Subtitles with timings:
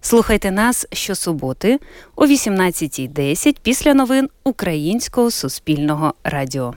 [0.00, 1.78] Слухайте нас щосуботи
[2.16, 6.74] о 18.10 після новин Українського суспільного радіо.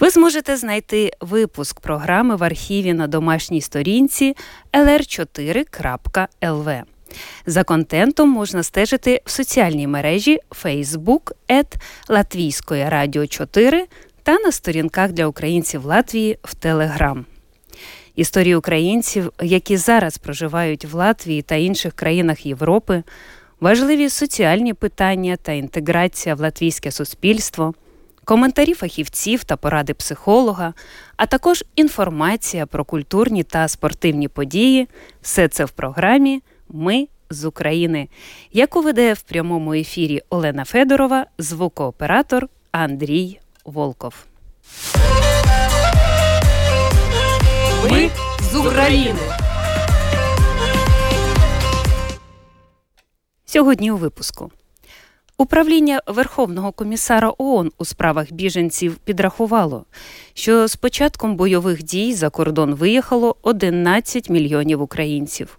[0.00, 4.36] Ви зможете знайти випуск програми в архіві на домашній сторінці
[4.72, 6.82] lr4.lv.
[7.46, 11.74] За контентом можна стежити в соціальній мережі Facebook ет
[12.08, 13.86] Латвійської радіо 4
[14.22, 17.26] та на сторінках для українців Латвії в Телеграм.
[18.16, 23.02] Історії українців, які зараз проживають в Латвії та інших країнах Європи,
[23.60, 27.74] важливі соціальні питання та інтеграція в латвійське суспільство,
[28.24, 30.74] коментарі фахівців та поради психолога,
[31.16, 34.88] а також інформація про культурні та спортивні події
[35.22, 38.08] все це в програмі Ми з України,
[38.52, 44.14] яку веде в прямому ефірі Олена Федорова, звукооператор Андрій Волков.
[47.94, 48.10] Ми
[48.52, 49.20] з України.
[53.46, 54.50] Сьогодні у випуску.
[55.38, 59.84] Управління Верховного комісара ООН у справах біженців підрахувало,
[60.34, 65.58] що з початком бойових дій за кордон виїхало 11 мільйонів українців.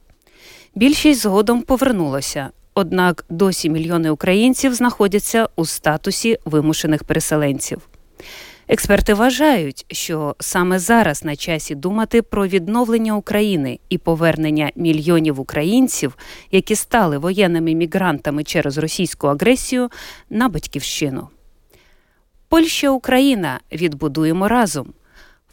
[0.76, 7.82] Більшість згодом повернулося, однак досі мільйони українців знаходяться у статусі вимушених переселенців.
[8.68, 16.18] Експерти вважають, що саме зараз на часі думати про відновлення України і повернення мільйонів українців,
[16.52, 19.90] які стали воєнними мігрантами через російську агресію,
[20.30, 21.28] на батьківщину.
[22.50, 24.94] Польща Україна відбудуємо разом.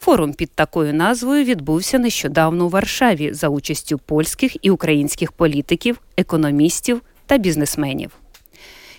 [0.01, 7.03] Форум під такою назвою відбувся нещодавно у Варшаві за участю польських і українських політиків, економістів
[7.27, 8.11] та бізнесменів.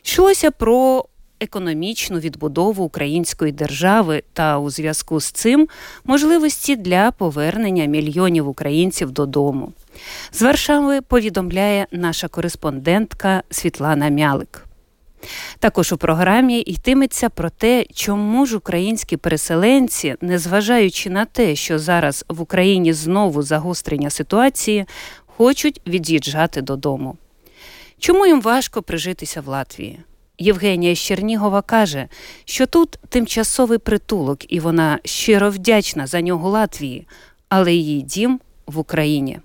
[0.03, 1.06] Йшлося про
[1.44, 5.68] економічну відбудову української держави та у зв'язку з цим
[6.06, 9.74] можливості для повернення мільйонів українців додому.
[10.32, 14.66] З Варшави повідомляє наша кореспондентка Світлана Мялик.
[15.59, 22.26] Також у програмі йтиметься про те, чому ж українські переселенці, незважаючи на те, що зараз
[22.30, 24.86] в Україні знову загострення ситуації,
[25.26, 27.18] хочуть від'їжджати додому.
[28.00, 30.00] Чому їм важко прижитися в Латвії?
[30.38, 32.08] Євгенія Щернігова каже,
[32.46, 37.08] що тут тимчасовий притулок, і вона щиро вдячна за нього Латвії,
[37.50, 39.40] але її дім в Україні.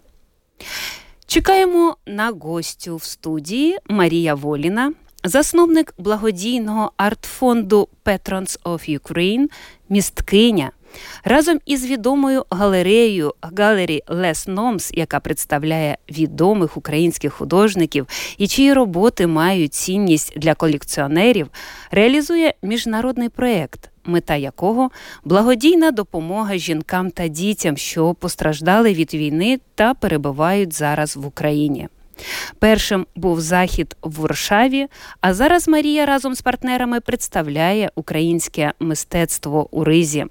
[1.27, 4.93] Чекаємо на гостю в студії Марія Воліна,
[5.25, 9.47] засновник благодійного артфонду Patrons of Ukraine,
[9.89, 10.71] місткиня,
[11.25, 18.07] разом із відомою галереєю Галері Лес Номс, яка представляє відомих українських художників
[18.39, 21.49] і чиї роботи мають цінність для колекціонерів,
[21.91, 24.91] реалізує міжнародний проєкт, мета якого
[25.25, 31.89] благодійна допомога жінкам та дітям, що постраждали від війни та перебувають зараз в Україні.
[32.59, 34.87] Першим був захід в Варшаві,
[35.21, 40.27] а зараз Марія разом з партнерами представляє українське мистецтво у Ризі.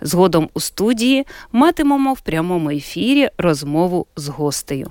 [0.00, 4.90] Згодом у студії матимемо в прямому ефірі розмову з гостею.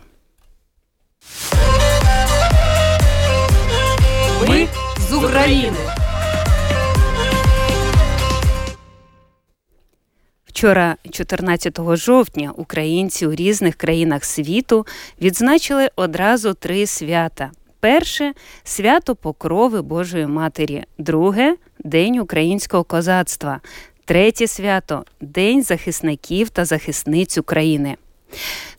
[4.48, 4.68] Ми
[5.10, 6.01] з України.
[10.52, 14.86] Вчора, 14 жовтня, українці у різних країнах світу
[15.22, 17.52] відзначили одразу три свята.
[17.80, 23.62] Перше свято Покрови Божої Матері, друге День українського козацтва,
[24.06, 27.96] третє свято День захисників та захисниць України.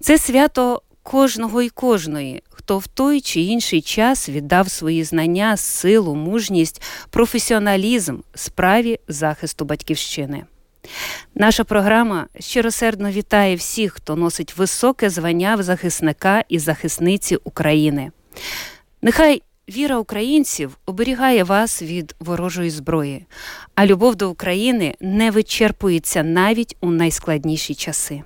[0.00, 6.14] Це свято кожного і кожної, хто в той чи інший час віддав свої знання, силу,
[6.14, 10.44] мужність, професіоналізм справі захисту батьківщини.
[11.34, 18.11] Наша програма щиросердно вітає всіх, хто носить високе звання в захисника і захисниці України.
[19.02, 23.26] Нехай віра українців оберігає вас від ворожої зброї,
[23.75, 28.23] а любов до України не вичерпується навіть у найскладніші часи.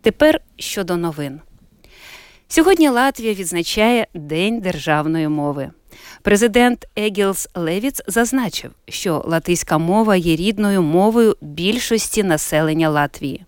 [0.00, 1.40] Тепер щодо новин.
[2.48, 5.70] Сьогодні Латвія відзначає День державної мови.
[6.22, 13.44] Президент Егілс Левіц зазначив, що латиська мова є рідною мовою більшості населення Латвії.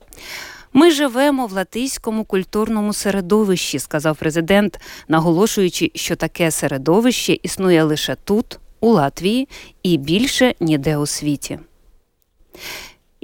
[0.72, 8.58] Ми живемо в латиському культурному середовищі, сказав президент, наголошуючи, що таке середовище існує лише тут,
[8.80, 9.48] у Латвії
[9.82, 11.58] і більше ніде у світі.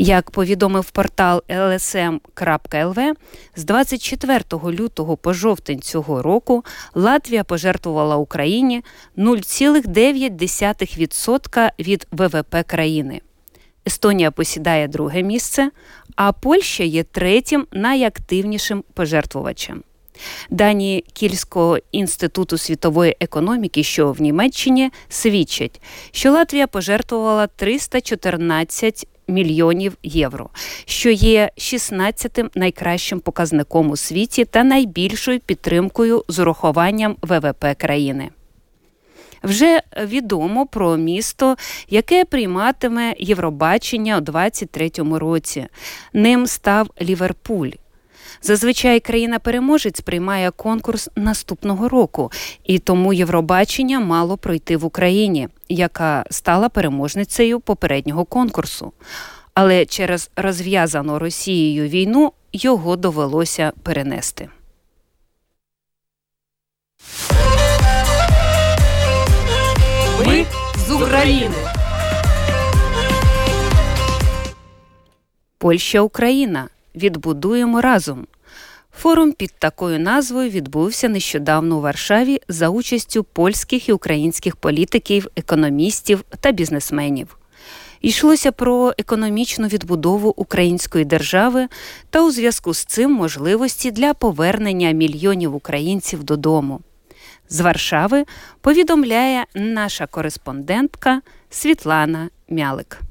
[0.03, 3.13] Як повідомив портал lsm.lv,
[3.57, 6.65] з 24 лютого по жовтень цього року
[6.95, 8.85] Латвія пожертвувала Україні
[9.17, 13.21] 0,9% від ВВП країни.
[13.87, 15.71] Естонія посідає друге місце,
[16.17, 19.83] а Польща є третім найактивнішим пожертвувачем.
[20.51, 30.51] Дані Кільського інституту світової економіки, що в Німеччині, свідчать, що Латвія пожертвувала 314 мільйонів євро,
[30.85, 38.29] що є 16-тим найкращим показником у світі та найбільшою підтримкою з урахуванням ВВП країни.
[39.43, 41.57] Вже відомо про місто,
[41.89, 45.67] яке прийматиме Євробачення у 2023 році.
[46.13, 47.71] Ним став Ліверпуль.
[48.43, 52.33] Зазвичай країна-переможець приймає конкурс наступного року,
[52.65, 58.93] і тому Євробачення мало пройти в Україні, яка стала переможницею попереднього конкурсу.
[59.55, 64.49] Але через розв'язану Росією війну його довелося перенести.
[70.27, 70.47] Ми
[70.89, 71.55] з України.
[75.59, 76.69] Польща Україна.
[77.01, 78.27] Відбудуємо разом.
[78.97, 86.25] Форум під такою назвою відбувся нещодавно у Варшаві за участю польських і українських політиків, економістів
[86.41, 87.37] та бізнесменів.
[88.03, 91.69] Йшлося про економічну відбудову української держави
[92.11, 96.81] та у зв'язку з цим можливості для повернення мільйонів українців додому.
[97.49, 98.25] З Варшави
[98.61, 103.10] повідомляє наша кореспондентка Світлана Мялик.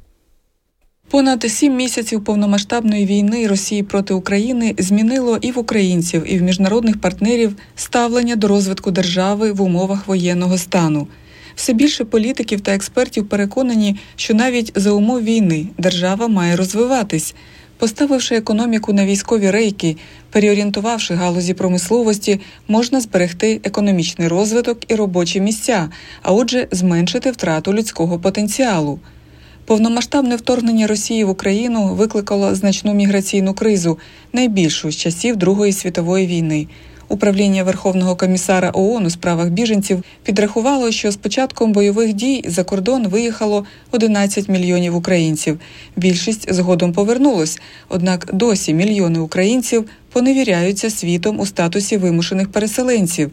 [1.09, 7.01] Понад сім місяців повномасштабної війни Росії проти України змінило і в українців, і в міжнародних
[7.01, 11.07] партнерів ставлення до розвитку держави в умовах воєнного стану.
[11.55, 17.35] Все більше політиків та експертів переконані, що навіть за умов війни держава має розвиватись,
[17.77, 19.97] поставивши економіку на військові рейки,
[20.31, 25.89] переорієнтувавши галузі промисловості, можна зберегти економічний розвиток і робочі місця,
[26.21, 28.99] а отже, зменшити втрату людського потенціалу.
[29.69, 33.97] Повномасштабне вторгнення Росії в Україну викликало значну міграційну кризу,
[34.33, 36.67] найбільшу з часів Другої світової війни.
[37.09, 43.07] Управління Верховного комісара ООН у справах біженців підрахувало, що з початком бойових дій за кордон
[43.07, 45.59] виїхало 11 мільйонів українців.
[45.95, 53.31] Більшість згодом повернулось, однак досі мільйони українців поневіряються світом у статусі вимушених переселенців.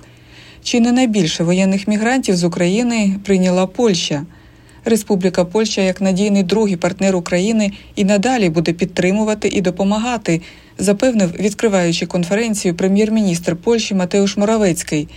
[0.63, 4.27] Чи не найбільше воєнних мігрантів з України прийняла Польща?
[4.87, 10.41] Республіка Польща як надійний другий партнер України і надалі буде підтримувати і допомагати,
[10.79, 15.09] запевнив, відкриваючи конференцію прем'єр-міністр Польщі Матеуш Моравецький.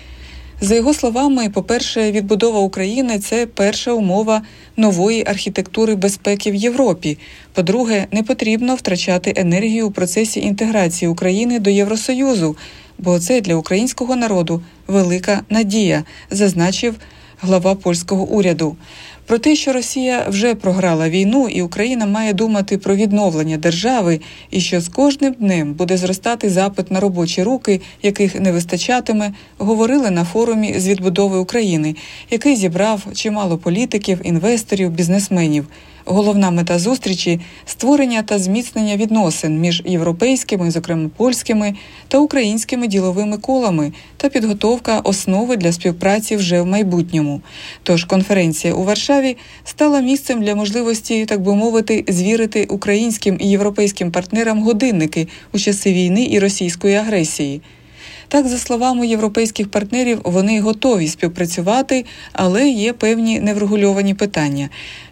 [0.62, 4.42] За його словами, по-перше, відбудова України це перша умова
[4.77, 7.18] нової архітектури безпеки в Європі.
[7.54, 12.56] По-друге, не потрібно втрачати енергію у процесі інтеграції України до Євросоюзу,
[12.98, 16.95] бо це для українського народу велика надія, зазначив
[17.42, 18.75] глава польського уряду.
[19.30, 24.20] Про те, що Росія вже програла війну, і Україна має думати про відновлення держави,
[24.52, 30.12] і що з кожним днем буде зростати запит на робочі руки, яких не вистачатиме, говорили
[30.12, 31.96] на форумі з відбудови України,
[32.31, 35.68] який зібрав чимало політиків, інвесторів, бізнесменів.
[36.12, 41.74] Головна мета зустрічі створення та зміцнення відносин між європейськими, зокрема польськими
[42.08, 47.42] та українськими діловими колами та підготовка основи для співпраці вже в майбутньому.
[47.84, 54.12] Тож конференція у Варшаві стала місцем для можливості, так би мовити, звірити українським і європейським
[54.12, 57.62] партнерам годинники у часи війни і російської агресії.
[58.29, 64.69] Так, за словами європейських партнерів, вони готові співпрацювати, але є певні неврегульовані питання: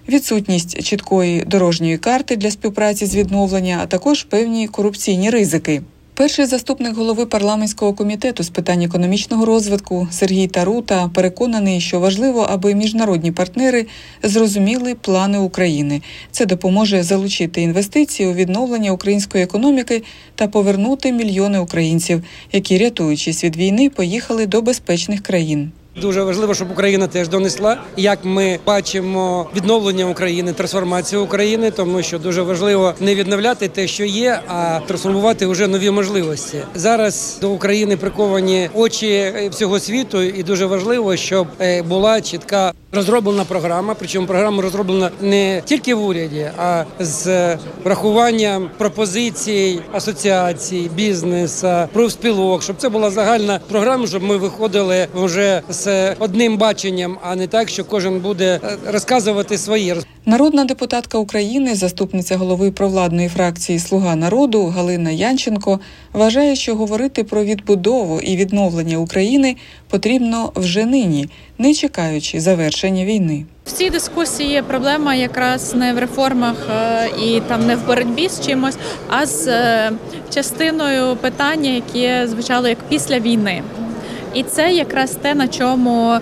[0.10, 5.82] відсутність чіткої дорожньої карти для співпраці з відновлення, а також певні корупційні ризики.
[6.18, 12.76] Перший заступник голови парламентського комітету з питань економічного розвитку Сергій Тарута переконаний, що важливо, аби
[12.76, 13.86] міжнародні партнери
[14.24, 16.02] зрозуміли плани України.
[16.32, 20.04] Це допоможе залучити інвестиції у відновлення української економіки
[20.36, 25.72] та повернути мільйони українців, які, рятуючись від війни, поїхали до безпечних країн.
[26.02, 32.20] Дуже важливо, щоб Україна теж донесла, як ми бачимо відновлення України, трансформацію України, тому що
[32.20, 36.58] дуже важливо не відновляти те, що є, а трансформувати вже нові можливості.
[36.76, 43.44] Зараз до України приковані очі всього світу, і дуже важливо, щоб е, була чітка розроблена
[43.46, 43.96] програма.
[44.00, 52.76] Причому програма розроблена не тільки в уряді, а з врахуванням пропозицій асоціацій, бізнесу, профспілок, щоб
[52.78, 57.70] це була загальна програма, щоб ми виходили вже з це одним баченням, а не так,
[57.70, 59.96] що кожен буде е, розказувати свої.
[60.26, 65.80] Народна депутатка України, заступниця голови провладної фракції Слуга народу Галина Янченко
[66.14, 69.56] вважає, що говорити про відбудову і відновлення України
[69.90, 73.46] потрібно вже нині, не чекаючи завершення війни.
[73.66, 78.46] В цій дискусії проблема якраз не в реформах е, і там не в боротьбі з
[78.48, 78.78] чимось,
[79.10, 79.92] а з е,
[80.34, 83.64] частиною питання, які звучало як після війни.
[84.34, 86.22] І це якраз те, на чому е,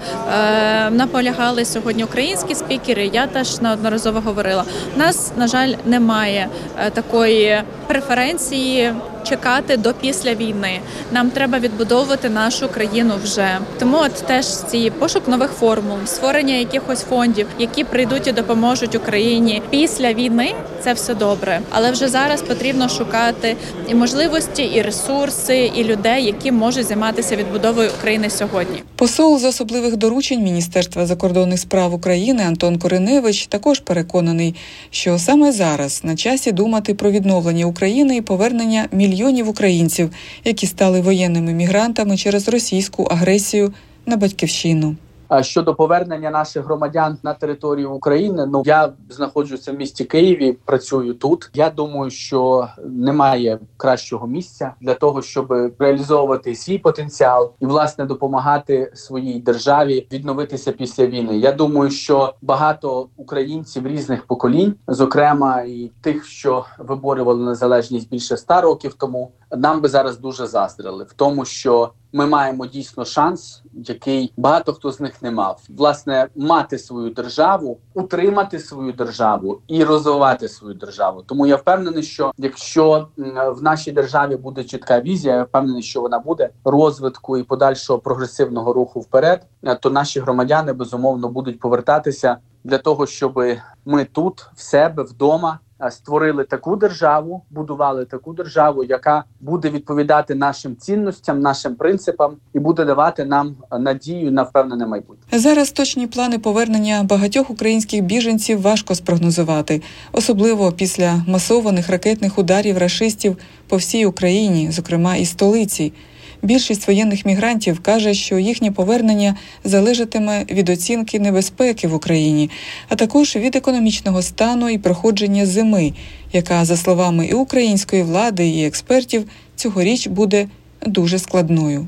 [0.89, 3.09] наполягали сьогодні українські спікери.
[3.13, 4.63] Я теж неодноразово говорила.
[4.95, 6.47] У нас, на жаль, немає
[6.79, 8.93] е, такої преференції
[9.25, 10.79] чекати до після війни.
[11.11, 13.57] Нам треба відбудовувати нашу країну вже.
[13.79, 19.61] Тому от теж ці пошук нових формул, створення якихось фондів, які прийдуть і допоможуть Україні
[19.69, 20.55] після війни.
[20.83, 23.55] Це все добре, але вже зараз потрібно шукати
[23.89, 28.83] і можливості, і ресурси, і людей, які можуть займатися відбудовою України сьогодні.
[28.95, 34.55] Посол з особливих доручень Міністерства закордонних справ України Антон Кориневич також переконаний,
[34.89, 39.14] що саме зараз на часі думати про відновлення України і повернення мільйонів
[39.49, 40.09] українців,
[40.43, 43.73] які стали воєнними мігрантами через російську агресію
[44.05, 44.95] на батьківщину.
[45.27, 51.13] А щодо повернення наших громадян на територію України, ну я знаходжуся в місті Києві, працюю
[51.13, 51.49] тут.
[51.53, 58.91] Я думаю, що немає кращого місця для того, щоб реалізовувати свій потенціал і власне допомагати
[58.95, 61.37] своїй державі відновитися після війни.
[61.37, 68.61] Я думаю, що багато українців різних поколінь, зокрема і тих, що виборювали незалежність більше ста
[68.61, 74.33] років тому, нам би зараз дуже заздрили в тому, що ми маємо дійсно шанс, який
[74.37, 80.47] багато хто з них не мав, власне, мати свою державу, утримати свою державу і розвивати
[80.47, 81.23] свою державу.
[81.25, 83.07] Тому я впевнений, що якщо
[83.47, 88.73] в нашій державі буде чітка візія, я впевнений, що вона буде розвитку і подальшого прогресивного
[88.73, 89.45] руху вперед,
[89.79, 93.43] то наші громадяни безумовно будуть повертатися для того, щоб
[93.85, 100.75] ми тут в себе вдома створили таку державу, будували таку державу, яка буде відповідати нашим
[100.75, 105.39] цінностям, нашим принципам і буде давати нам надію на впевнене майбутнє.
[105.39, 113.37] Зараз точні плани повернення багатьох українських біженців важко спрогнозувати, особливо після масованих ракетних ударів рашистів
[113.67, 115.93] по всій Україні, зокрема і столиці.
[116.41, 122.49] Більшість воєнних мігрантів каже, що їхнє повернення залежатиме від оцінки небезпеки в Україні,
[122.89, 125.93] а також від економічного стану і проходження зими,
[126.33, 130.47] яка, за словами і української влади, і експертів, цьогоріч буде
[130.85, 131.87] дуже складною.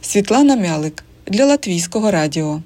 [0.00, 2.60] Світлана Мялик для Латвійського радіо.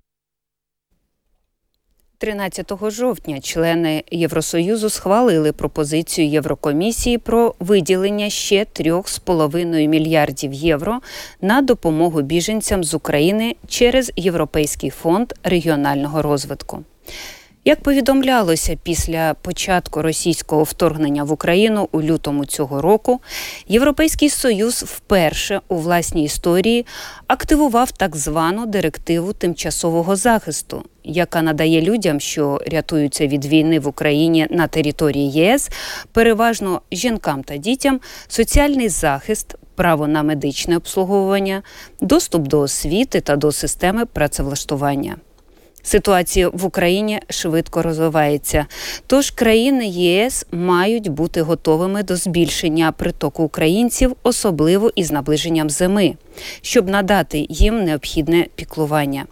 [2.21, 11.01] 13 жовтня члени Євросоюзу схвалили пропозицію Єврокомісії про виділення ще 3,5 мільярдів євро
[11.41, 16.85] на допомогу біженцям з України через Європейський фонд регіонального розвитку.
[17.65, 23.21] Як повідомлялося після початку російського вторгнення в Україну у лютому цього року,
[23.69, 26.87] Європейський Союз вперше у власній історії
[27.27, 34.47] активував так звану директиву тимчасового захисту, яка надає людям, що рятуються від війни в Україні
[34.51, 35.71] на території ЄС,
[36.13, 39.55] переважно жінкам та дітям, соціальний захист.
[39.75, 41.63] Право на медичне обслуговування,
[42.01, 45.17] доступ до освіти та до системи працевлаштування.
[45.89, 48.67] Ситуація в Україні швидко розвивається.
[49.07, 56.15] Тож країни ЄС мають бути готовими до збільшення притоку українців, особливо із наближенням зими,
[56.63, 59.27] щоб надати їм необхідне піклування.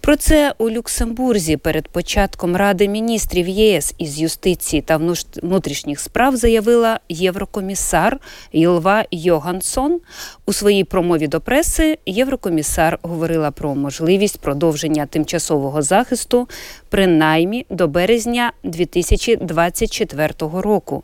[0.00, 4.96] Про це у Люксембурзі перед початком Ради міністрів ЄС із юстиції та
[5.42, 8.20] внутрішніх справ заявила єврокомісар
[8.52, 10.00] Єлва Йогансон.
[10.46, 16.48] У своїй промові до преси єврокомісар говорила про можливість продовження тимчасового захисту
[16.88, 21.02] принаймні до березня 2024 року.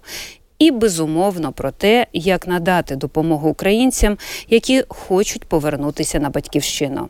[0.59, 4.19] І безумовно про те, як надати допомогу українцям,
[4.49, 7.09] які хочуть повернутися на батьківщину.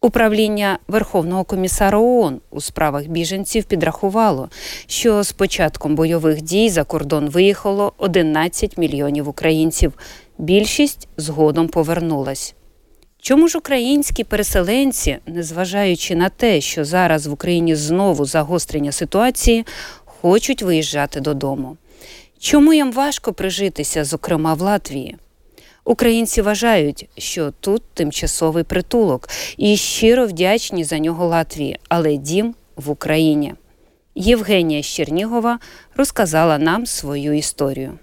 [0.00, 4.48] Управління Верховного комісара ООН у справах біженців підрахувало,
[4.86, 9.92] що з початком бойових дій за кордон виїхало 11 мільйонів українців.
[10.38, 12.54] Більшість згодом повернулась.
[13.24, 19.66] Чому ж українські переселенці, незважаючи на те, що зараз в Україні знову загострення ситуації,
[20.04, 21.76] хочуть виїжджати додому?
[22.38, 25.16] Чому їм важко прижитися, зокрема в Латвії?
[25.84, 32.90] Українці вважають, що тут тимчасовий притулок і щиро вдячні за нього Латвії, але дім в
[32.90, 33.54] Україні.
[34.14, 35.58] Євгенія Щернігова
[35.96, 37.98] розказала нам свою історію.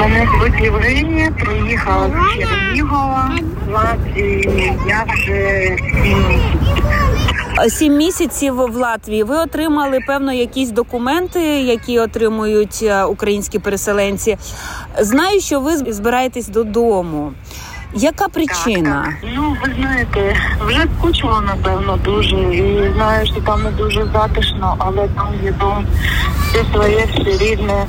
[0.00, 3.30] Мене звуть Євгенія, приїхала з Чернігова,
[3.72, 4.72] Латвії.
[4.88, 7.70] Я вже сім місяців.
[7.78, 9.22] Сім місяців в Латвії.
[9.22, 14.38] Ви отримали певно якісь документи, які отримують е, українські переселенці.
[15.00, 17.32] Знаю, що ви збираєтесь додому.
[17.94, 19.04] Яка причина?
[19.04, 19.30] Так, так.
[19.36, 20.36] Ну, ви знаєте,
[20.66, 22.36] вже скучила, напевно, дуже.
[22.36, 25.86] І знаю, що там не дуже затишно, але там є дом,
[26.50, 27.86] все своє, все рідне.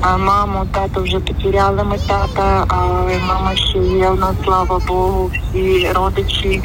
[0.00, 2.76] А маму, тато вже потеряли ми тата, а
[3.28, 6.62] мама ще є в нас, слава Богу, всі родичі.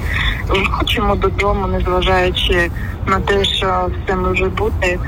[0.72, 2.72] Хочемо додому, незважаючи
[3.06, 5.00] на те, що все може бути.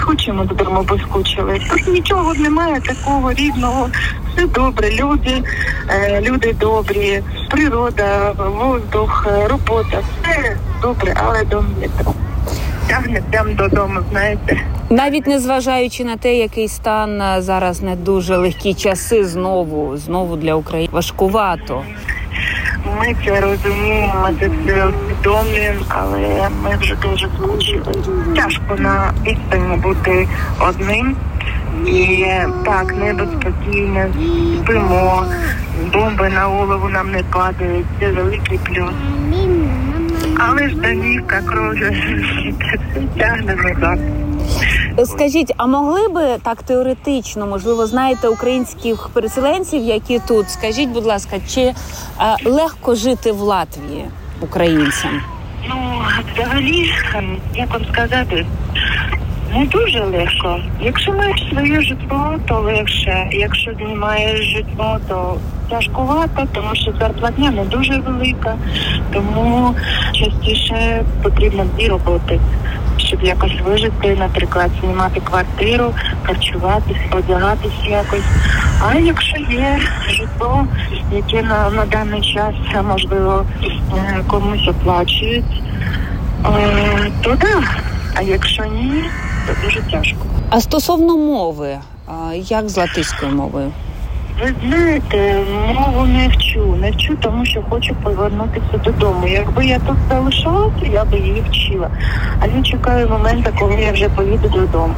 [0.00, 1.60] Хочемо додому, бо скучили.
[1.70, 3.90] Тут нічого немає такого рідного.
[4.32, 5.42] Все добре, люди,
[5.88, 12.14] е, люди добрі, природа, воздух, робота, все добре, але дом не дом.
[12.88, 14.66] Тягне прямо додому, знаєте.
[14.90, 20.36] Навіть не зважаючи на те, який стан е, зараз не дуже легкі часи, знову знову
[20.36, 21.82] для України важкувато.
[22.98, 27.94] Ми це розуміємо, ми це все усвідомлюємо, але ми вже дуже скучили.
[28.36, 30.28] Тяжко на відстані бути
[30.60, 31.16] одним.
[31.86, 32.24] І
[32.64, 34.08] так, небо спокійне,
[34.62, 35.24] спимо,
[35.92, 38.92] бомби на голову нам не падають, це великий плюс.
[40.38, 42.78] Але ж домівка, кров вже все
[43.18, 43.98] тягне назад.
[45.04, 50.50] Скажіть, а могли би так теоретично, можливо, знаєте українських переселенців, які тут?
[50.50, 51.74] Скажіть, будь ласка, чи е,
[52.44, 54.04] легко жити в Латвії
[54.40, 55.10] українцям?
[55.68, 55.74] Ну,
[56.34, 56.92] взагалі,
[57.54, 58.46] як вам сказати,
[59.54, 60.60] не дуже легко.
[60.80, 63.28] Якщо маєш своє житло, то легше.
[63.32, 65.36] Якщо знімаєш житло, то
[65.70, 68.56] тяжкувато, тому що зарплатня не дуже велика,
[69.12, 69.74] тому
[70.12, 72.40] частіше потрібно дві роботи.
[73.08, 78.24] Щоб якось вижити, наприклад, знімати квартиру, харчуватися, одягатися якось.
[78.88, 79.78] А якщо є
[80.10, 80.66] житло,
[81.12, 82.54] яке на, на даний час
[82.88, 83.44] можливо
[83.94, 85.62] е, комусь оплачують,
[86.44, 87.82] е, то так.
[88.14, 89.04] А якщо ні,
[89.46, 90.26] то дуже тяжко.
[90.50, 91.78] А стосовно мови,
[92.34, 93.72] як з латиською мовою?
[94.42, 99.26] Ви знаєте, мову не вчу, не вчу, тому що хочу повернутися додому.
[99.28, 101.90] Якби я тут залишалася, я би її вчила.
[102.40, 104.94] А він чекаю моменту, коли я вже поїду додому.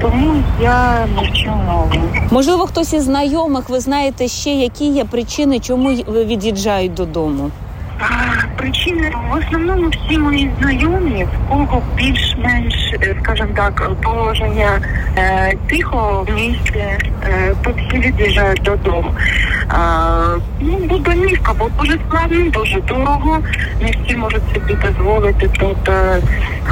[0.00, 1.90] Тому я не вчу мову.
[2.30, 7.50] Можливо, хтось із знайомих, ви знаєте ще, які є причини, чому від'їжджають додому?
[8.66, 14.80] Причини в основному всі мої знайомі, в кого більш-менш, е, скажімо так, положення
[15.16, 19.14] е, тихо в місті, е, всі від'їжджають додому.
[19.68, 23.38] А, ну, бо домівка, бо дуже складно, дуже дорого.
[23.80, 26.22] Не всі можуть собі дозволити тут е,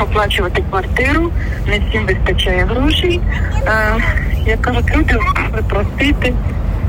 [0.00, 1.30] оплачувати квартиру,
[1.66, 3.20] не всім вистачає грошей.
[3.66, 3.96] Е,
[4.46, 5.18] як кажуть, люди
[5.68, 6.34] просити.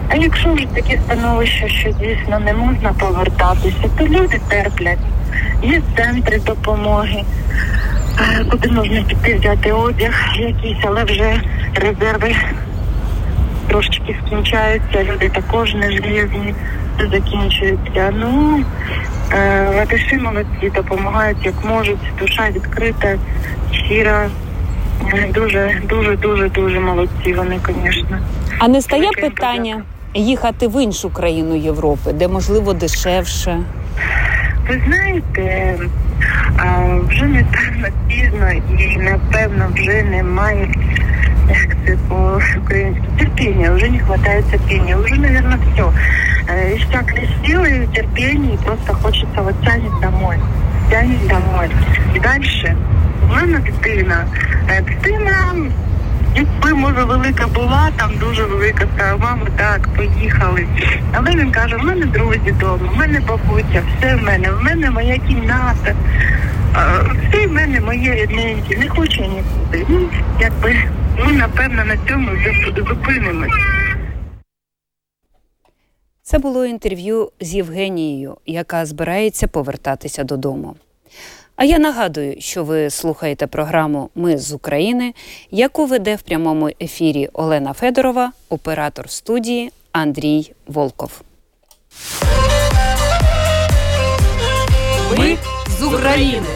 [0.09, 4.99] А якщо вже таке становище, що дійсно не можна повертатися, то люди терплять.
[5.63, 7.23] Є центри допомоги,
[8.51, 11.41] куди можна піти взяти одяг якийсь, але вже
[11.75, 12.35] резерви
[13.67, 16.53] трошечки скінчаються, люди також не железні,
[17.11, 18.13] закінчуються.
[18.19, 18.63] Ну
[19.33, 23.15] е, латиші молодці допомагають як можуть, душа відкрита,
[23.71, 24.29] щира.
[25.13, 28.19] Е, Дуже, дуже, дуже, дуже молодці вони, звісно.
[28.59, 29.83] А не стає питання
[30.19, 33.59] їхати в іншу країну Європи, де можливо дешевше?
[34.69, 35.75] Ви знаєте,
[37.07, 40.67] вже напевно пізно і напевно вже немає
[41.49, 45.83] як це по українськи терпіння, вже не вистачає терпіння, вже, мабуть, все.
[46.49, 50.37] Е, Іщакли сили, терпіння, і просто хочеться от тянуть домой.
[50.89, 51.69] Тянуть домой.
[52.15, 52.75] І далі
[53.29, 54.25] в мене дитина.
[54.69, 55.55] Е, Дитина
[56.35, 60.67] Якби може велика була, там дуже велика стала, мама, так, поїхали.
[61.13, 64.91] Але він каже, в мене друзі вдома, в мене бабуся, все в мене, в мене
[64.91, 65.95] моя кімната,
[67.29, 69.85] все в мене моє рідненьке, не хочу нікуди.
[69.89, 70.75] Ну, якби
[71.25, 72.29] ми напевно на цьому
[72.87, 73.51] зупинимось.
[76.21, 80.75] Це було інтерв'ю з Євгенією, яка збирається повертатися додому.
[81.55, 85.13] А я нагадую, що ви слухаєте програму Ми з України,
[85.51, 91.21] яку веде в прямому ефірі Олена Федорова, оператор студії Андрій Волков.
[95.17, 95.37] Ми
[95.79, 96.47] з України.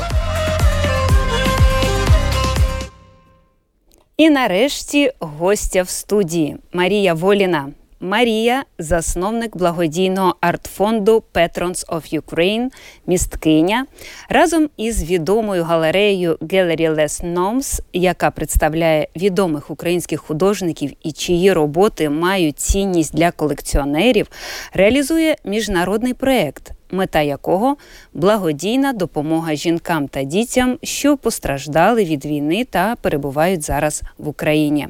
[4.17, 7.69] І нарешті гостя в студії Марія Воліна,
[8.01, 12.69] Марія, засновник благодійного артфонду Patrons of Ukraine,
[13.07, 13.85] місткиня,
[14.29, 22.09] разом із відомою галереєю Gallery Les Noms, яка представляє відомих українських художників і чиї роботи
[22.09, 24.27] мають цінність для колекціонерів,
[24.73, 27.77] реалізує міжнародний проект мета якого
[28.13, 34.88] благодійна допомога жінкам та дітям, що постраждали від війни та перебувають зараз в Україні.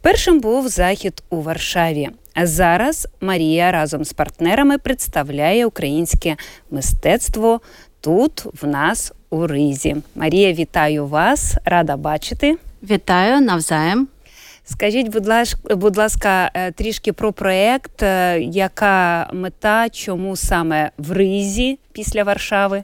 [0.00, 2.10] Першим був захід у Варшаві.
[2.42, 6.36] Зараз Марія разом з партнерами представляє українське
[6.70, 7.60] мистецтво
[8.00, 9.96] тут, в нас у Ризі.
[10.14, 12.58] Марія, вітаю вас, рада бачити.
[12.82, 14.08] Вітаю навзаєм.
[14.64, 21.12] Скажіть, будь ласка, будь ласка, е, трішки про проєкт, е, яка мета, чому саме в
[21.12, 22.82] Ризі після Варшави?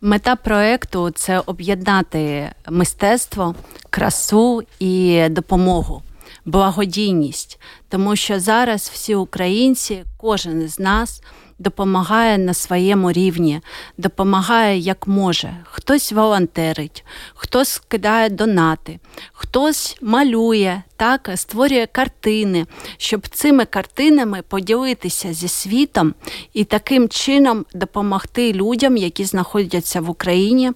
[0.00, 3.54] Мета проєкту– це об'єднати мистецтво,
[3.90, 6.02] красу і допомогу,
[6.44, 11.22] благодійність, тому що зараз всі українці, кожен із нас
[11.60, 13.60] допомагає на своєму рівні,
[13.98, 15.56] допомагає як може.
[15.64, 18.98] Хтось волонтерить, хтось скидає донати,
[19.32, 26.14] хтось малює, так, створює картини, щоб цими картинами поділитися зі світом
[26.52, 30.72] і таким чином допомогти людям, які знаходяться в Україні.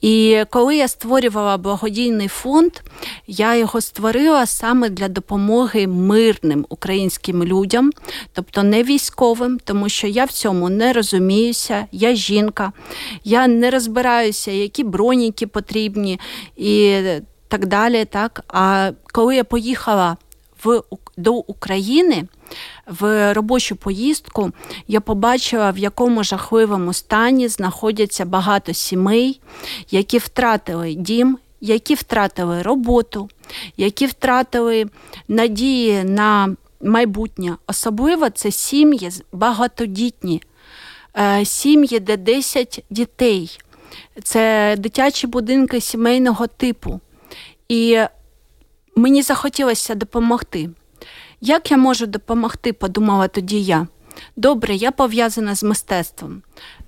[0.00, 2.72] І коли я створювала благодійний фонд,
[3.26, 7.90] я його створила саме для допомоги мирним українським людям,
[8.32, 12.72] тобто не військовим, тому що я в цьому не розуміюся, я жінка,
[13.24, 16.20] я не розбираюся, які броніки потрібні
[16.56, 17.00] і
[17.48, 18.04] так далі.
[18.04, 18.44] Так?
[18.48, 20.16] А коли я поїхала
[20.64, 20.82] в,
[21.16, 22.24] до України
[22.86, 24.52] в робочу поїздку
[24.88, 29.40] я побачила, в якому жахливому стані знаходяться багато сімей,
[29.90, 33.28] які втратили дім, які втратили роботу,
[33.76, 34.86] які втратили
[35.28, 37.56] надії на майбутнє.
[37.66, 40.42] Особливо це сім'ї багатодітні,
[41.18, 43.58] е, сім'ї, де 10 дітей.
[44.22, 47.00] Це дитячі будинки сімейного типу.
[47.68, 47.98] І
[48.96, 50.70] мені захотілося допомогти.
[51.40, 52.72] Як я можу допомогти?
[52.72, 53.86] подумала тоді я.
[54.36, 56.42] Добре, я пов'язана з мистецтвом.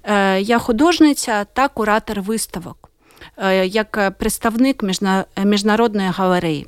[0.04, 2.90] Е, Я художниця та куратор виставок,
[3.36, 4.82] е, як представник
[5.44, 6.66] міжнародної галереї.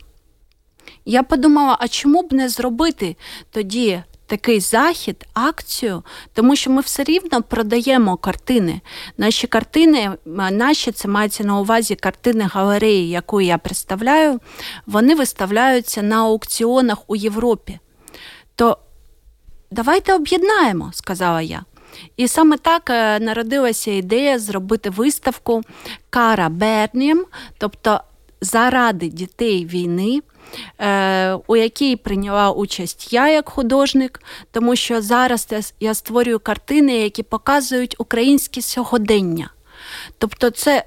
[1.04, 3.16] Я подумала, а чому б не зробити
[3.50, 6.02] тоді такий захід, акцію,
[6.34, 8.80] тому що ми все рівно продаємо картини.
[9.18, 10.10] Наші картини,
[10.50, 14.40] наші це мається на увазі картини галереї, яку я представляю,
[14.86, 17.78] вони виставляються на аукціонах у Європі.
[18.56, 18.78] То
[19.70, 21.64] давайте об'єднаємо, сказала я.
[22.16, 25.62] І саме так е, народилася ідея зробити виставку
[26.10, 27.26] Кара Бернім,
[27.58, 28.00] тобто
[28.40, 30.20] заради дітей війни.
[30.78, 35.48] Е, у якій прийняла участь я як художник, тому що зараз
[35.80, 39.50] я створюю картини, які показують українське сьогодення.
[40.18, 40.84] Тобто, це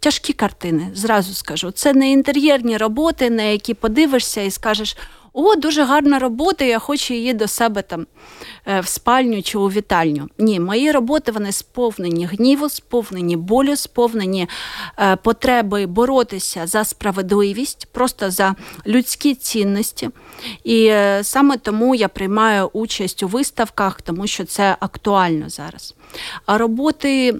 [0.00, 1.70] тяжкі картини, зразу скажу.
[1.70, 4.96] Це не інтер'єрні роботи, на які подивишся і скажеш
[5.34, 8.06] о, дуже гарна робота, я хочу її до себе там
[8.66, 10.28] е, в спальню чи у вітальню.
[10.38, 14.48] Ні, мої роботи вони сповнені гніву, сповнені болю, сповнені
[14.98, 18.54] е, потреби боротися за справедливість, просто за
[18.86, 20.10] людські цінності.
[20.64, 25.94] І е, саме тому я приймаю участь у виставках, тому що це актуально зараз.
[26.46, 27.34] А роботи.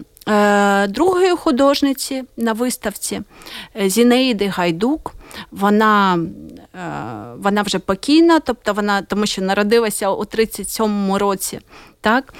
[0.89, 3.21] Другої художниці на виставці
[3.87, 5.15] Зінеїди Гайдук.
[5.51, 6.19] Вона
[7.39, 11.61] вона вже покійна, тобто вона, тому що народилася у 37-му році.
[12.01, 12.35] Так?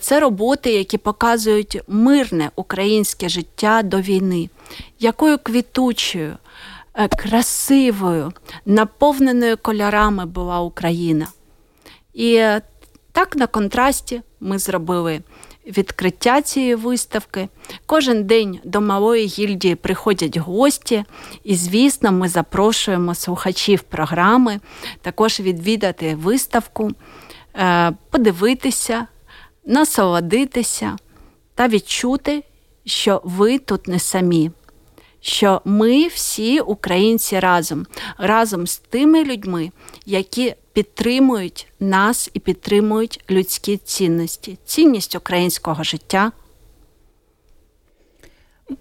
[0.00, 4.50] Це роботи, які показують мирне українське життя до війни,
[4.98, 6.36] якою квітучою,
[7.18, 8.32] красивою,
[8.66, 11.26] наповненою кольорами була Україна.
[12.14, 12.44] І
[13.12, 15.20] так на контрасті ми зробили
[15.68, 17.48] відкриття цієї виставки.
[17.86, 21.04] Кожен день до малої гільдії приходять гості,
[21.44, 24.60] і, звісно, ми запрошуємо слухачів програми
[25.02, 26.90] також відвідати виставку,
[27.54, 29.06] е, подивитися,
[29.66, 30.96] насолодитися
[31.54, 32.44] та відчути,
[32.84, 34.50] що ви тут не самі.
[35.28, 37.86] Що ми всі українці разом,
[38.18, 39.70] разом з тими людьми,
[40.06, 46.32] які підтримують нас і підтримують людські цінності, цінність українського життя.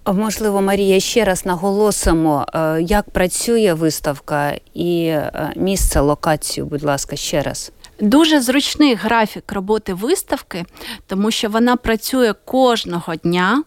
[0.06, 7.16] Можливо, Марія, ще раз наголосимо, е, як працює виставка і е, місце, локацію, будь ласка,
[7.16, 7.72] ще раз.
[8.00, 10.66] Дуже зручний графік роботи виставки,
[11.08, 13.64] тому що вона працює кожного дня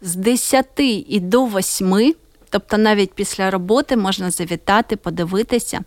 [0.00, 0.66] з 10
[1.08, 2.14] і до 8
[2.50, 5.80] Тобто навіть після роботи можна завітати, подивитися.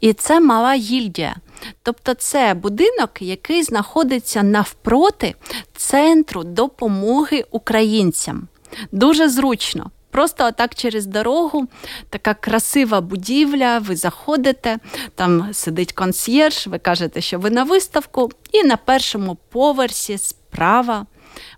[0.00, 1.36] І це мала гільдія.
[1.82, 5.34] Тобто, це будинок, який знаходиться навпроти
[5.76, 8.48] центру допомоги українцям.
[8.92, 9.90] Дуже зручно.
[10.10, 11.66] Просто отак через дорогу,
[12.10, 14.78] така красива будівля, ви заходите,
[15.14, 21.06] там сидить консьєрж, ви кажете, що ви на виставку, і на першому поверсі справа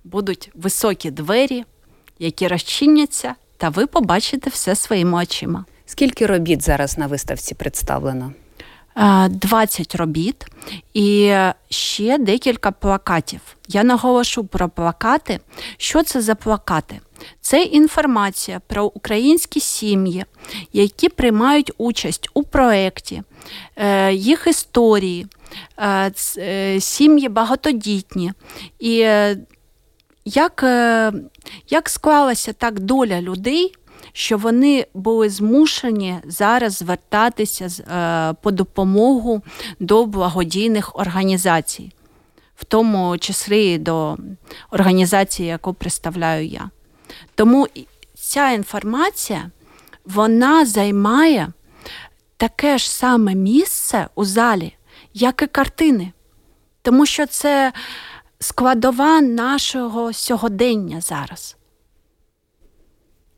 [0.04, 1.64] будуть високі двері,
[2.18, 5.64] які розчиняться, та ви побачите все своїми очима.
[5.86, 8.32] Скільки робіт зараз на виставці представлено?
[9.30, 10.46] 20 робіт
[10.94, 11.34] і
[11.68, 13.40] ще декілька плакатів.
[13.68, 15.40] Я наголошу про плакати.
[15.76, 17.00] Що це за плакати?
[17.40, 20.24] Це інформація про українські сім'ї,
[20.72, 23.22] які приймають участь у проєкті,
[23.76, 25.26] е, їх історії,
[25.78, 28.32] е, е, сім'ї багатодітні.
[28.78, 29.08] І
[30.24, 30.64] як,
[31.68, 33.74] як склалася так доля людей?
[34.12, 37.68] що вони були змушені зараз звертатися
[38.42, 39.42] по допомогу
[39.80, 41.92] до благодійних організацій,
[42.56, 44.16] в тому числі до
[44.70, 46.70] організації, яку представляю я.
[47.34, 47.68] Тому
[48.14, 49.50] ця інформація
[50.04, 51.52] вона займає
[52.36, 54.76] таке ж саме місце у залі,
[55.14, 56.12] як і картини.
[56.82, 57.72] Тому що це
[58.44, 61.56] складова нашого сьогодення зараз.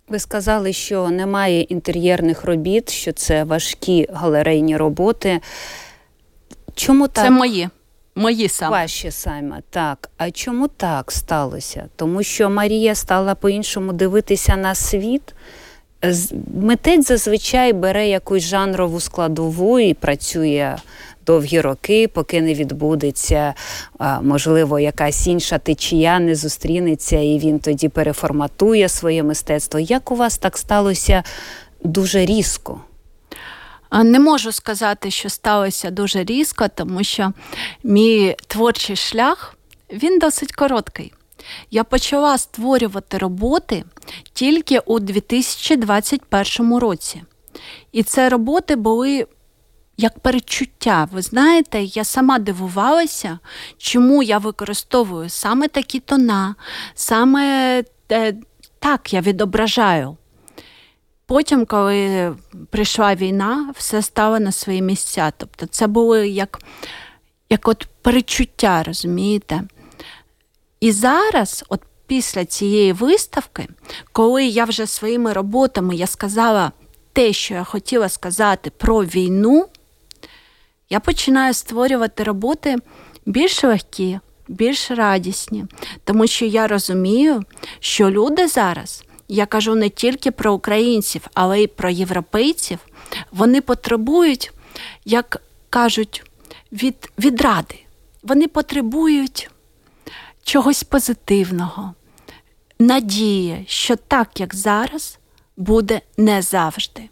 [0.08, 5.40] Ви сказали, що немає інтер'єрних робіт, що це важкі галерейні роботи.
[6.74, 7.24] Чому так?
[7.24, 7.68] Це мої.
[8.14, 8.70] Мої саме.
[8.70, 10.10] Ваші саме, так.
[10.16, 11.88] А чому так сталося?
[11.96, 15.34] Тому що Марія стала по-іншому дивитися на світ.
[16.62, 20.76] Митець зазвичай бере якусь жанрову складову і працює
[21.26, 23.54] довгі роки, поки не відбудеться,
[24.22, 29.80] можливо, якась інша течія не зустрінеться, і він тоді переформатує своє мистецтво.
[29.80, 31.22] Як у вас так сталося
[31.82, 32.80] дуже різко?
[34.04, 37.32] Не можу сказати, що сталося дуже різко, тому що
[37.82, 39.54] мій творчий шлях
[39.92, 41.12] він досить короткий.
[41.70, 43.84] Я почала створювати роботи
[44.32, 47.22] тільки у 2021 році.
[47.92, 49.26] І це роботи були
[49.96, 51.08] як передчуття.
[51.12, 53.38] Ви знаєте, я сама дивувалася,
[53.78, 56.54] чому я використовую саме такі тона,
[56.94, 58.34] саме е,
[58.78, 60.16] так я відображаю.
[61.26, 62.34] Потім, коли
[62.70, 65.32] прийшла війна, все стало на свої місця.
[65.36, 66.58] Тобто це було як
[67.50, 69.62] як от перечуття, розумієте?
[70.80, 73.68] І зараз, от після цієї виставки,
[74.12, 76.72] коли я вже своїми роботами я сказала
[77.12, 79.66] те, що я хотіла сказати про війну,
[80.90, 82.76] я починаю створювати роботи
[83.26, 85.64] більш легкі, більш радісні,
[86.04, 87.44] тому що я розумію,
[87.80, 92.78] що люди зараз, я кажу не тільки про українців, але й про європейців,
[93.32, 94.52] вони потребують,
[95.04, 96.22] як кажуть,
[96.72, 97.74] від, відради.
[98.22, 99.50] Вони потребують
[100.42, 101.94] чогось позитивного,
[102.78, 105.18] надії, що так, як зараз,
[105.56, 107.08] буде не завжди.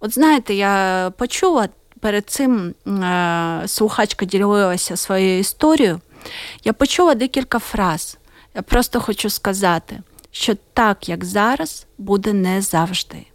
[0.00, 1.68] От знаєте, я почула
[2.04, 6.00] перед цим е, слухачка ділилася своєю історією,
[6.64, 8.18] я почула декілька фраз.
[8.54, 13.26] Я просто хочу сказати, що так, як зараз, буде не завжди.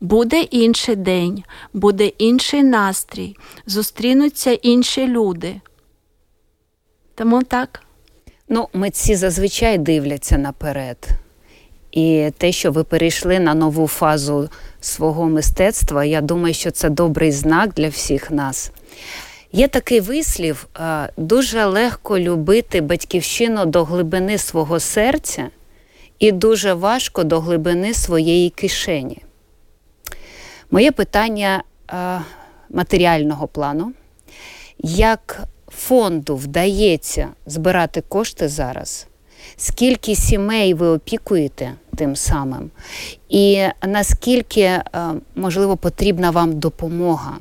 [0.00, 5.60] Буде інший день, буде інший настрій, зустрінуться інші люди.
[7.14, 7.82] Тому так.
[8.48, 11.08] Ну, митці зазвичай дивляться наперед.
[11.96, 14.48] І те, що ви перейшли на нову фазу
[14.80, 18.70] свого мистецтва, я думаю, що це добрий знак для всіх нас.
[19.52, 20.66] Є такий вислів:
[21.16, 25.48] дуже легко любити батьківщину до глибини свого серця
[26.18, 29.22] і дуже важко до глибини своєї кишені.
[30.70, 31.62] Моє питання
[32.70, 33.92] матеріального плану.
[34.78, 39.06] Як фонду вдається збирати кошти зараз?
[39.56, 42.70] Скільки сімей ви опікуєте тим самим,
[43.28, 44.82] і наскільки е,
[45.34, 47.38] можливо потрібна вам допомога?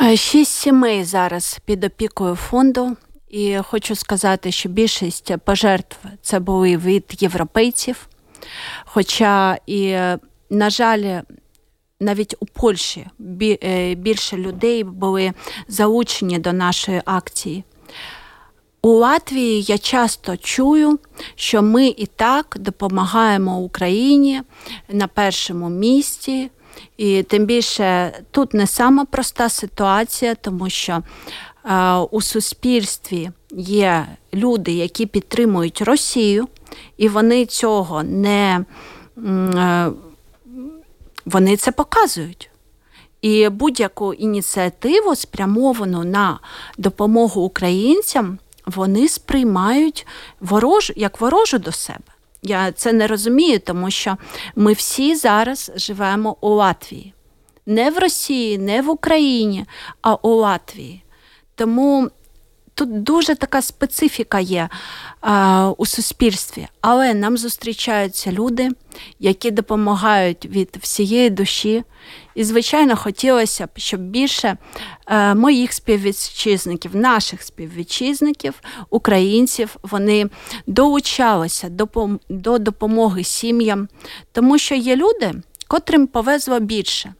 [0.00, 2.96] Е, шість сімей зараз під опікою фонду.
[3.28, 8.08] І хочу сказати, що більшість пожертв це були від європейців.
[8.84, 9.96] Хоча, і,
[10.50, 11.20] на жаль,
[12.00, 13.06] навіть у Польщі
[13.42, 15.32] е, більше людей були
[15.68, 17.64] залучені до нашої акції.
[18.86, 20.98] У Латвії я часто чую,
[21.34, 24.42] що ми і так допомагаємо Україні
[24.88, 26.50] на першому місці.
[26.96, 31.02] І тим більше тут не сама проста ситуація, тому що
[31.64, 36.48] е, у суспільстві є люди, які підтримують Росію,
[36.96, 38.64] і вони цього не
[39.26, 39.90] е,
[41.24, 42.50] вони це показують.
[43.22, 46.38] І будь-яку ініціативу, спрямовану на
[46.78, 50.06] допомогу українцям, вони сприймають
[50.40, 52.04] ворожу як ворожу до себе.
[52.42, 54.16] Я це не розумію, тому що
[54.56, 57.12] ми всі зараз живемо у Латвії.
[57.66, 59.64] Не в Росії, не в Україні,
[60.02, 61.02] а у Латвії.
[61.54, 62.10] Тому
[62.76, 64.68] тут дуже така специфіка є
[65.20, 68.70] а, у суспільстві, але нам зустрічаються люди,
[69.20, 71.82] які допомагають від всієї душі.
[72.34, 74.56] І, звичайно, хотілося б, щоб більше
[75.04, 78.54] а, моїх співвітчизників, наших співвітчизників,
[78.90, 80.26] українців, вони
[80.66, 81.88] долучалися до,
[82.28, 83.88] до допомоги сім'ям,
[84.32, 85.32] тому що є люди,
[85.68, 87.14] котрим повезло більше.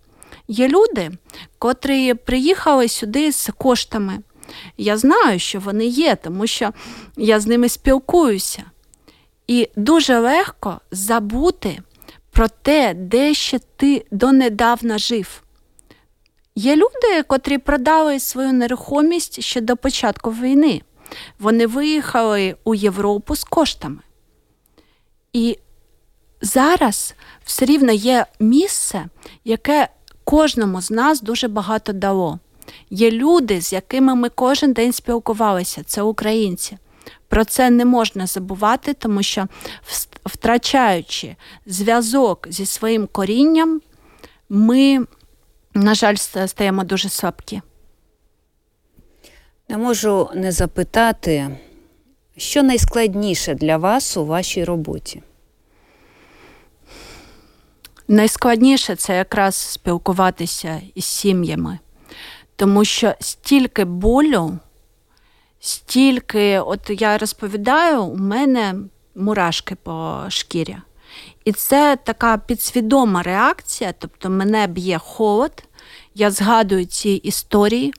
[0.48, 1.10] Є люди,
[1.58, 4.18] котрі приїхали сюди з коштами.
[4.76, 6.72] Я знаю, що вони є, тому що
[7.16, 8.62] я з ними спілкуюся.
[9.46, 11.78] І дуже легко забути
[12.30, 15.42] про те, де ще ти донедавна жив.
[16.54, 20.82] Є люди, котрі продали свою нерухомість ще до початку війни.
[21.38, 23.98] Вони виїхали у Європу з коштами.
[25.32, 25.58] І
[26.40, 29.06] зараз все рівно є місце,
[29.44, 29.88] яке
[30.24, 32.38] кожному з нас дуже багато дало.
[32.90, 36.78] Є люди, з якими ми кожен день спілкувалися, це українці.
[37.28, 39.46] Про це не можна забувати, тому що,
[40.26, 43.80] втрачаючи зв'язок зі своїм корінням,
[44.48, 45.06] ми,
[45.74, 46.14] на жаль,
[46.46, 47.62] стаємо дуже слабкі.
[49.68, 51.58] Не можу не запитати,
[52.36, 55.22] що найскладніше для вас у вашій роботі?
[58.08, 61.78] Найскладніше це якраз спілкуватися із сім'ями
[62.56, 64.58] тому що стільки болю,
[65.60, 68.74] стільки, от я розповідаю, у мене
[69.14, 70.76] мурашки по шкірі.
[71.44, 75.62] І це така підсвідома реакція, тобто мене б'є холод,
[76.14, 77.94] я згадую ці історії,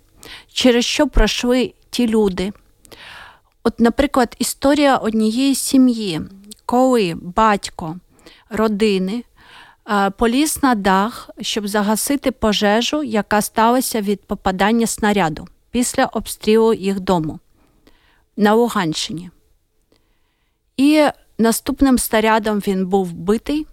[0.54, 2.54] через що пройшли ті люди.
[3.64, 6.22] От, наприклад, історія однієї сім'ї,
[6.66, 7.98] коли батько
[8.50, 9.24] родини
[10.18, 17.40] поліз на дах, щоб загасити пожежу, яка сталася від попадання снаряду після обстрілу їх дому
[18.38, 19.30] на Луганщині.
[20.78, 23.68] І наступним снарядом він був вбитий,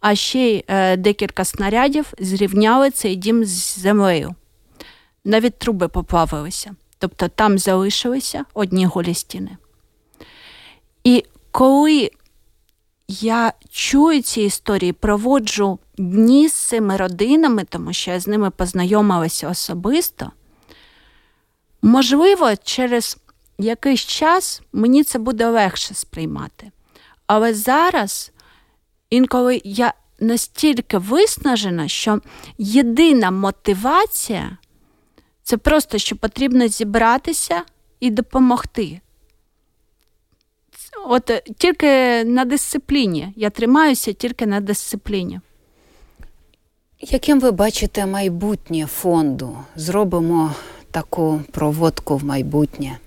[0.00, 4.34] а ще й е, декілька снарядів зрівняли цей дім з землею.
[5.24, 6.74] Навіть труби поплавилися.
[6.98, 9.56] Тобто там залишилися одні голі стіни.
[11.04, 12.10] І коли
[13.08, 19.48] я чую ці історії, проводжу дні з цими родинами, тому що я з ними познайомилася
[19.48, 20.30] особисто.
[21.82, 23.18] Можливо, через
[23.58, 26.70] якийсь час мені це буде легше сприймати.
[27.26, 28.32] Але зараз,
[29.10, 32.20] інколи я настільки виснажена, що
[32.58, 34.58] єдина мотивація
[35.42, 37.62] це просто, що потрібно зібратися
[38.00, 39.00] і допомогти.
[41.04, 43.32] От е, тільки на дисципліні.
[43.36, 45.40] Я тримаюся тільки на дисципліні.
[47.00, 49.58] Яким ви бачите майбутнє фонду?
[49.76, 50.54] Зробимо
[50.90, 52.98] таку проводку в майбутнє.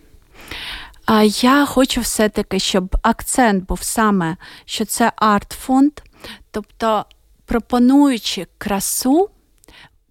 [1.06, 5.92] А я хочу все-таки, щоб акцент був саме, що це арт-фонд,
[6.52, 7.06] тобто
[7.46, 9.30] пропонуючи красу,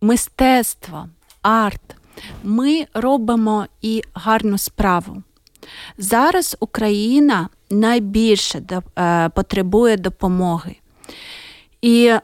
[0.01, 1.09] мистецтво,
[1.43, 1.97] арт,
[2.43, 5.23] ми робимо і гарну справу.
[5.99, 8.63] Зараз Україна найбільше
[8.99, 10.77] е, потребує допомоги.
[11.83, 12.15] І,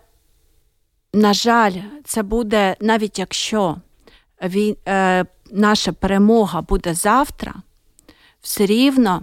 [1.12, 3.76] на жаль, це буде навіть якщо
[4.42, 7.54] він, е, наша перемога буде завтра,
[8.40, 9.22] все рівно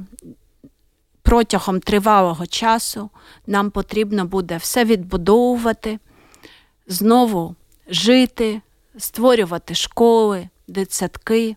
[1.22, 3.10] протягом тривалого часу
[3.48, 6.00] нам потрібно буде все відбудовувати,
[6.88, 7.56] знову
[7.88, 8.62] жити,
[8.98, 11.56] створювати школи, дитсадки.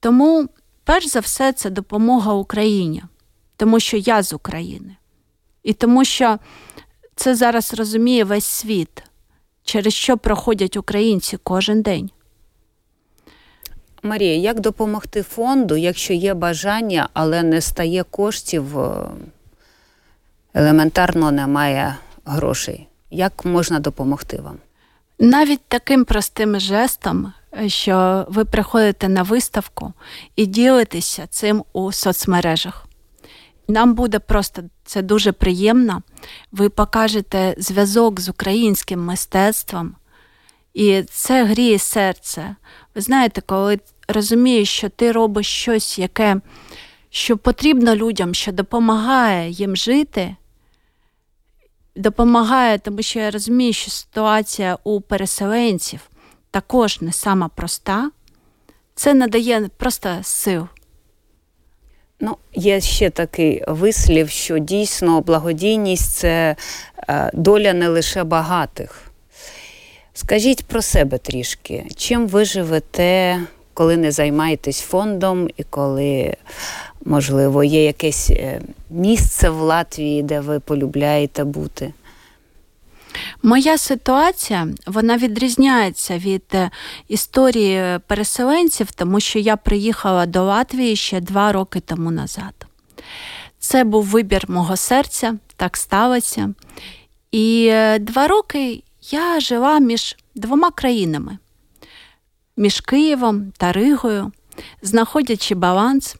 [0.00, 0.48] Тому
[0.84, 3.02] Перш за все, це допомога Україні,
[3.56, 4.96] тому що я з України.
[5.62, 6.38] І тому що
[7.16, 9.02] це зараз розуміє весь світ,
[9.64, 12.10] через що проходять українці кожен день.
[14.02, 19.06] Марія, як допомогти фонду, якщо є бажання, але не стає коштів, е,
[20.54, 22.86] елементарно немає грошей?
[23.10, 24.58] Як можна допомогти вам?
[25.18, 27.32] Навіть таким простим жестом,
[27.66, 29.92] що ви приходите на виставку
[30.36, 32.86] і ділитеся цим у соцмережах.
[33.68, 36.02] Нам буде просто це дуже приємно.
[36.52, 39.94] Ви покажете зв'язок з українським мистецтвом,
[40.74, 42.56] і це гріє серце.
[42.94, 46.40] Ви знаєте, коли розумієш, що ти робиш щось, яке
[47.10, 50.36] що потрібно людям, що допомагає їм жити,
[51.96, 56.00] допомагає, тому що я розумію, що ситуація у переселенців
[56.50, 58.10] також не сама проста,
[58.94, 60.66] це надає просто сил.
[62.20, 66.56] Ну, є ще такий вислів, що дійсно благодійність це
[67.08, 69.02] е, доля не лише багатих.
[70.14, 73.40] Скажіть про себе трішки, чим ви живете,
[73.74, 76.36] коли не займаєтесь фондом, і коли,
[77.04, 78.60] можливо, є якесь е,
[78.90, 81.92] місце в Латвії, де ви полюбляєте бути?
[83.42, 86.70] Моя ситуація вона відрізняється від е,
[87.08, 92.66] історії переселенців, тому що я приїхала до Латвії ще два роки тому назад.
[93.58, 96.54] Це був вибір мого серця, так сталося.
[97.30, 101.38] І е, два роки я жила між двома країнами,
[102.56, 104.32] між Києвом та Ригою,
[104.82, 106.16] знаходячи баланс.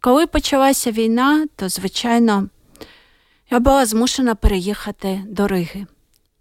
[0.00, 2.48] Коли почалася війна, то, звичайно,
[3.50, 5.86] я була змушена переїхати до Риги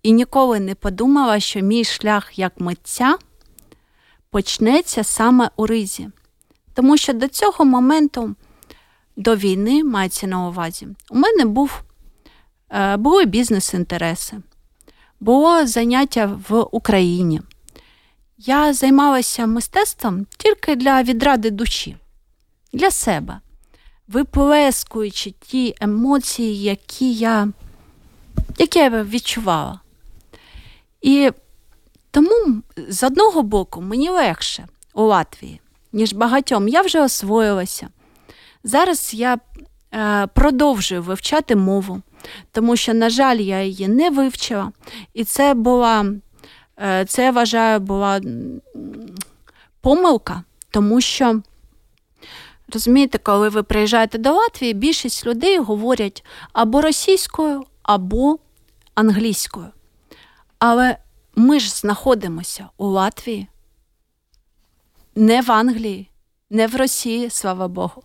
[0.06, 3.18] і ніколи не подумала, що мій шлях як митця
[4.30, 6.10] почнеться саме у Ризі.
[6.74, 8.36] Тому що до цього моменту,
[9.16, 11.82] до війни, мається на увазі, у мене був,
[12.70, 14.38] е, були бізнес-інтереси,
[15.20, 17.42] було заняття в Україні.
[18.38, 21.98] Я займалася мистецтвом тільки для відради душі,
[22.74, 23.40] для себе,
[24.08, 27.48] виплескуючи ті емоції, які я,
[28.58, 29.80] які я відчувала.
[31.06, 31.32] І
[32.12, 35.62] тому, з одного боку, мені легше у Латвії,
[35.94, 36.68] ніж багатьом.
[36.68, 37.88] Я вже освоїлася.
[38.64, 39.38] Зараз я
[39.94, 42.02] е, продовжую вивчати мову,
[42.52, 44.72] тому що, на жаль, я її не вивчила.
[45.14, 46.06] І це була,
[46.80, 48.22] е, це я вважаю, була
[49.82, 51.42] помилка, тому що.
[52.74, 58.38] Розумієте, коли ви приїжджаєте до Латвії, більшість людей говорять або російською, або
[58.96, 59.68] англійською.
[60.68, 60.98] Але
[61.36, 63.48] ми ж знаходимося у Латвії,
[65.16, 66.10] не в Англії,
[66.50, 68.04] не в Росії, слава Богу.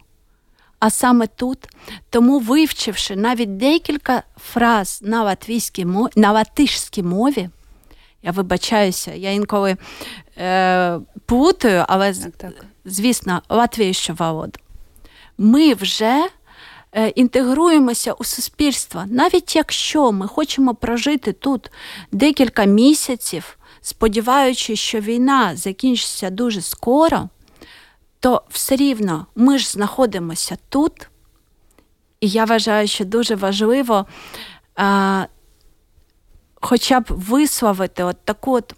[0.78, 1.68] А саме тут,
[2.11, 7.50] тому вивчивши навіть декілька фраз на латвійській мові, на латишській мові,
[8.22, 9.76] я вибачаюся, я інколи
[10.38, 12.64] е, плутаю, але так, так.
[12.84, 14.61] звісно, Латвія що володу.
[15.38, 16.28] Ми вже
[17.14, 21.70] інтегруємося у суспільство, навіть якщо ми хочемо прожити тут
[22.12, 27.28] декілька місяців, сподіваючись, що війна закінчиться дуже скоро,
[28.20, 31.09] то все рівно ми ж знаходимося тут.
[32.20, 34.07] І я вважаю, що дуже важливо
[34.76, 35.26] а,
[36.55, 38.74] хоча б висловити от таку от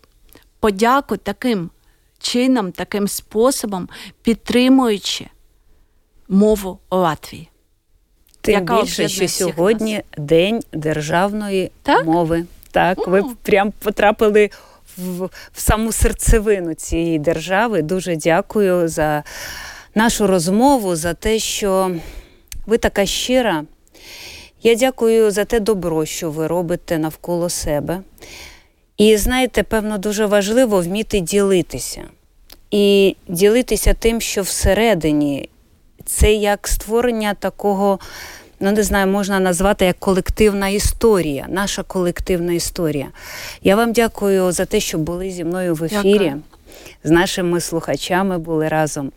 [0.61, 1.71] подяку таким
[2.19, 3.89] чином, таким способом,
[4.23, 5.27] підтримуючи
[6.29, 7.52] мову Латвії.
[8.43, 10.03] Тим яка більше, що сьогодні нас.
[10.17, 12.07] День державної так?
[12.07, 12.45] мови.
[12.71, 13.11] Так, mm.
[13.11, 14.51] ви прям потрапили
[14.99, 17.83] в, в саму серцевину цієї держави.
[17.83, 19.23] Дуже дякую за
[19.95, 21.91] нашу розмову, за те, що
[22.67, 23.65] ви така щира.
[24.63, 28.01] Я дякую за те добро, що ви робите навколо себе.
[28.97, 32.03] І знаєте, певно, дуже важливо вміти ділитися.
[32.71, 35.49] І ділитися тим, що всередині
[36.07, 37.99] це як створення такого,
[38.61, 43.09] ну не знаю, можна назвати як колективна історія, наша колективна історія.
[43.63, 46.19] Я вам дякую за те, що були зі мною в ефірі.
[46.19, 46.43] Дякую.
[47.05, 49.13] З нашими слухачами були разом.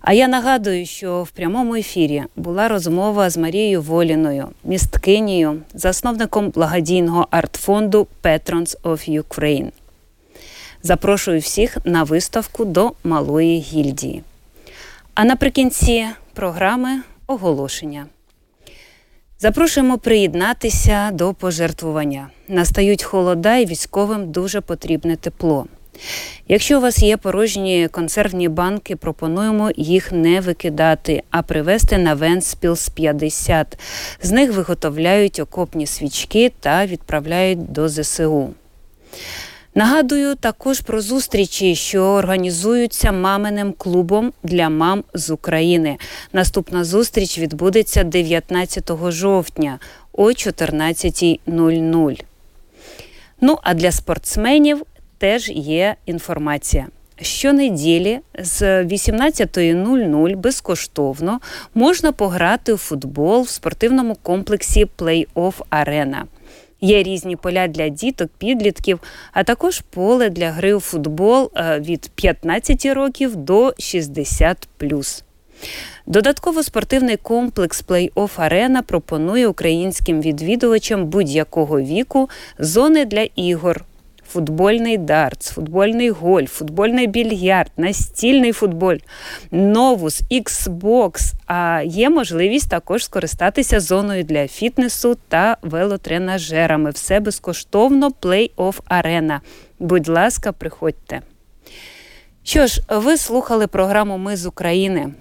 [0.00, 7.26] А я нагадую, що в прямому ефірі була розмова з Марією Воліною, місткинею, засновником благодійного
[7.30, 9.70] артфонду Patrons of Ukraine.
[10.82, 14.22] Запрошую всіх на виставку до Малої гільдії.
[15.14, 16.06] А наприкінці
[16.38, 18.06] програми оголошення.
[19.38, 22.28] Запрошуємо приєднатися до пожертвування.
[22.48, 25.66] Настають холода, і військовим дуже потрібне тепло.
[26.48, 32.88] Якщо у вас є порожні консервні банки, пропонуємо їх не викидати, а привезти на Венспілс
[32.88, 33.78] 50.
[34.22, 38.54] З них виготовляють окопні свічки та відправляють до ЗСУ.
[39.78, 45.96] Нагадую також про зустрічі, що організуються маминим клубом для мам з України.
[46.32, 49.78] Наступна зустріч відбудеться 19 жовтня
[50.12, 52.22] о 14.00.
[53.40, 54.82] Ну а для спортсменів
[55.18, 56.86] теж є інформація.
[57.20, 61.40] Щонеділі з 18.00 безкоштовно
[61.74, 66.24] можна пограти у футбол в спортивному комплексі Плей-офф Арена.
[66.80, 69.00] Є різні поля для діток, підлітків,
[69.32, 74.68] а також поле для гри у футбол е, від 15 років до 60
[76.06, 83.84] Додатково спортивний комплекс Плей-офф Арена пропонує українським відвідувачам будь-якого віку зони для ігор,
[84.28, 88.96] футбольний дартс, футбольний гольф, футбольний більярд, настільний футболь,
[89.50, 91.32] новус, Xbox.
[91.46, 96.90] А є можливість також скористатися зоною для фітнесу та велотренажерами.
[96.90, 99.40] Все безкоштовно Play-Off Arena.
[99.78, 101.20] Будь ласка, приходьте.
[102.42, 105.12] Що ж, ви слухали програму Ми з України.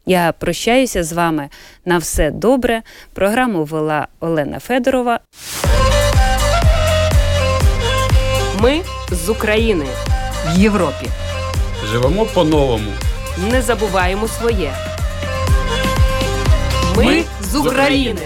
[0.05, 1.49] Я прощаюся з вами
[1.85, 2.81] на все добре.
[3.13, 5.19] Програму вела Олена Федорова.
[8.59, 8.81] Ми
[9.11, 9.85] з України
[10.45, 11.07] в Європі.
[11.91, 12.91] Живемо по-новому.
[13.51, 14.73] Не забуваємо своє.
[16.97, 18.21] Ми з України.